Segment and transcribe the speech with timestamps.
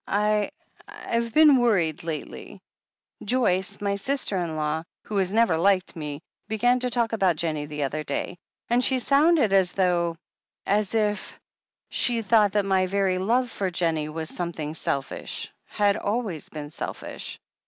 [0.07, 0.49] "I—
[0.87, 2.59] I've been worried lately.
[3.23, 7.67] Joyce— ^my sister in law— ^who has never liked me— began to talk about Jennie
[7.67, 8.39] the other day.
[8.67, 10.17] And she soimded as though—
[10.67, 11.41] ^as <(1 436 THE HEEL OF ACHILLES if—
[11.99, 16.71] she thought that my very love for Jennie was some thing selfish— had always been
[16.71, 17.39] selfish.